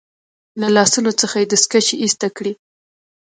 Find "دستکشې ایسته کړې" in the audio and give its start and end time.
1.51-2.53